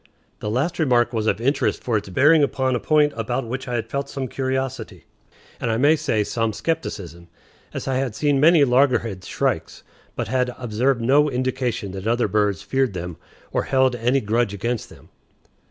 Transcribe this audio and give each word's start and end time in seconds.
The 0.39 0.49
last 0.49 0.79
remark 0.79 1.13
was 1.13 1.27
of 1.27 1.39
interest 1.39 1.83
for 1.83 1.95
its 1.95 2.09
bearing 2.09 2.41
upon 2.41 2.73
a 2.75 2.79
point 2.79 3.13
about 3.15 3.45
which 3.47 3.67
I 3.67 3.75
had 3.75 3.87
felt 3.87 4.09
some 4.09 4.27
curiosity, 4.27 5.05
and, 5.59 5.69
I 5.69 5.77
may 5.77 5.95
say, 5.95 6.23
some 6.23 6.53
skepticism, 6.53 7.27
as 7.71 7.87
I 7.87 7.97
had 7.97 8.15
seen 8.15 8.39
many 8.39 8.63
loggerhead 8.65 9.23
shrikes, 9.23 9.83
but 10.15 10.27
had 10.27 10.55
observed 10.57 11.01
no 11.01 11.29
indication 11.29 11.91
that 11.91 12.07
other 12.07 12.27
birds 12.27 12.63
feared 12.63 12.93
them 12.95 13.17
or 13.51 13.65
held 13.65 13.95
any 13.95 14.21
grudge 14.21 14.55
against 14.55 14.89
them. 14.89 15.09